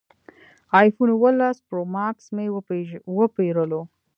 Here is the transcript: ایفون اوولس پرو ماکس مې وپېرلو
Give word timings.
ایفون 0.79 1.09
اوولس 1.15 1.57
پرو 1.67 1.81
ماکس 1.95 2.25
مې 2.35 2.45
وپېرلو 3.17 3.81